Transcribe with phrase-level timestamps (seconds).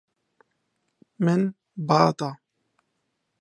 [1.23, 1.41] Min
[1.87, 2.29] ba da.